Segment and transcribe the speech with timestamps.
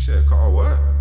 [0.00, 0.99] said call what?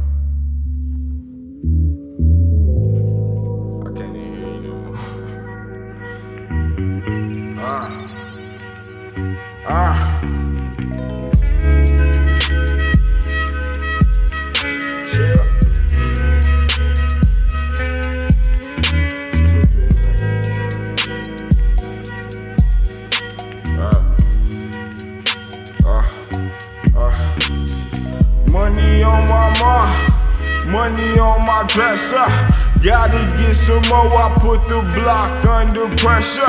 [30.70, 32.59] Money on my dresser.
[32.82, 36.48] Gotta get some more, I put the block under pressure.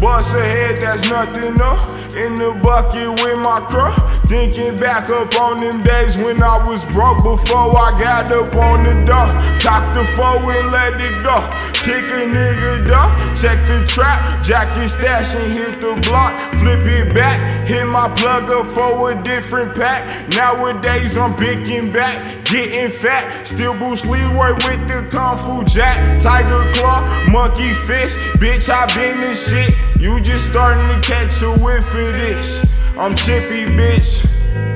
[0.00, 1.78] Bust ahead, that's nothing no.
[2.18, 3.94] In the bucket with my crew.
[4.26, 8.82] Thinking back up on them days when I was broke before I got up on
[8.82, 9.26] the door.
[9.60, 11.38] Cock the four and let it go.
[11.80, 16.32] Kick a nigga door, check the trap, jack his stash and hit the block.
[16.60, 20.28] Flip it back, hit my plug up for a different pack.
[20.36, 23.46] Nowadays I'm picking back, getting fat.
[23.46, 26.20] Still Bruce Leroy with the Kung Fu Jack.
[26.20, 28.18] Tiger Claw, Monkey Fist.
[28.38, 29.74] Bitch, I been this shit.
[30.00, 32.64] You just starting to catch a whiff of this.
[32.96, 34.24] I'm chippy, bitch.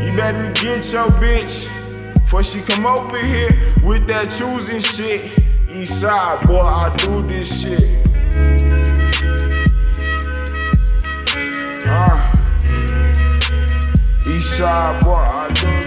[0.05, 1.69] You better get your bitch.
[2.15, 3.51] Before she come over here
[3.83, 5.31] with that choosing shit.
[5.71, 8.05] East side, boy, I do this shit.
[11.87, 12.31] Ah.
[14.27, 15.84] East side, boy, I do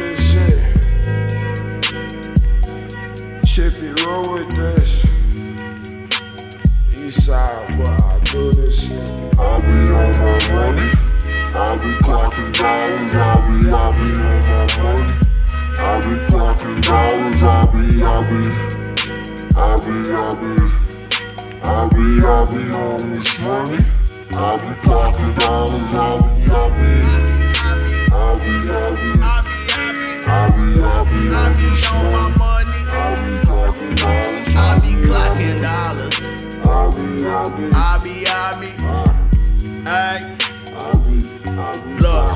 [3.69, 5.03] Chippy, roll with this.
[6.95, 8.89] East side, boy, I do this.
[9.37, 10.87] I be on my money.
[11.51, 13.11] I be clocking dollars.
[13.11, 15.07] I be, I be on my money.
[15.79, 17.43] I be clocking dollars.
[17.43, 18.39] I be, I be,
[19.51, 20.53] I be, I be,
[21.67, 23.83] I be, I be on this money.
[24.31, 25.91] I be clocking dollars.
[25.91, 26.91] I be, I be,
[27.59, 29.11] I be, I be,
[30.25, 32.36] I be, I be be on my money.
[37.26, 38.70] I be, I be.
[39.89, 40.38] Ay,
[41.98, 42.30] Look.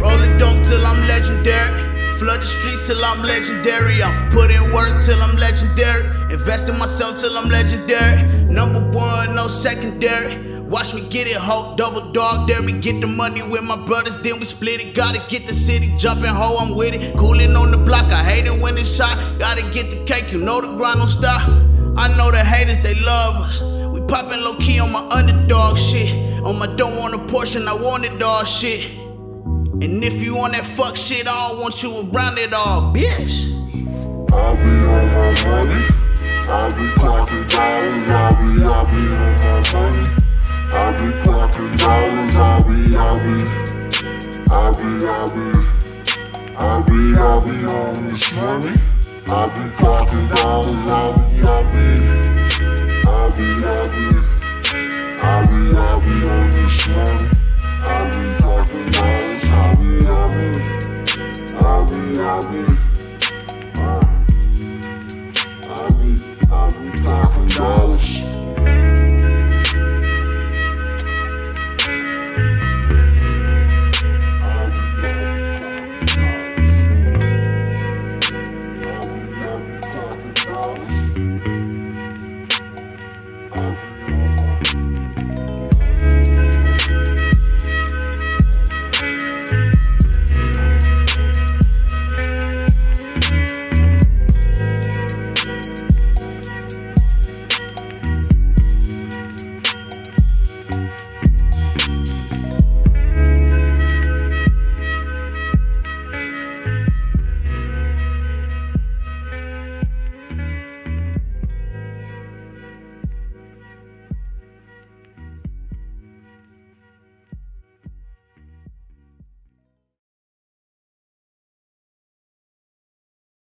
[0.00, 2.10] rolling dope till I'm legendary.
[2.18, 4.02] Flood the streets till I'm legendary.
[4.02, 6.04] I'm putting work till I'm legendary.
[6.32, 8.28] Invest in myself till I'm legendary.
[8.52, 10.36] Number one, no secondary.
[10.68, 14.16] Watch me get it, ho, double dog, dare me get the money with my brothers,
[14.18, 14.96] then we split it.
[14.96, 17.16] Gotta get the city jumping, ho, I'm with it.
[17.16, 19.16] Cooling on the block, I hate it when it's shot.
[19.38, 21.65] Gotta get the cake, you know the grind don't stop.
[21.98, 23.62] I know the haters, they love us.
[23.62, 26.12] We popping low key on my underdog shit.
[26.44, 28.90] On my don't want a portion, I want it all shit.
[28.96, 33.52] And if you on that fuck shit, I don't want you around it all, bitch.
[34.32, 35.84] I be on my money.
[36.48, 38.08] I be clocking dollars.
[38.08, 40.06] I be, I be on my money.
[40.72, 42.35] I be clocking dollars.
[49.28, 51.86] I be talking down, I be, I be,
[53.04, 54.06] I be, I be,
[55.20, 57.26] I be, I be on this money.
[57.82, 60.46] I'll be talking dollars, I be, I be,
[61.56, 62.95] I be, I be.